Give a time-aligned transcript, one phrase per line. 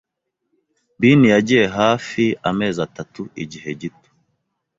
[0.99, 4.09] Been yagiye hafi amezi atatu, igihe gito